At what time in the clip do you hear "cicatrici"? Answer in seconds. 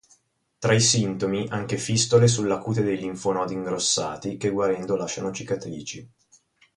5.31-6.11